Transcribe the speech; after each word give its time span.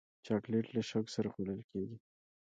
چاکلېټ 0.25 0.65
له 0.75 0.81
شوق 0.89 1.05
سره 1.15 1.27
خوړل 1.33 1.61
کېږي. 1.71 1.97